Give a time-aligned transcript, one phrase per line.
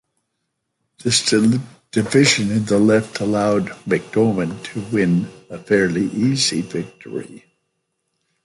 [1.03, 1.23] This
[1.91, 7.45] division in the left allowed McDorman to win a fairly easy victory.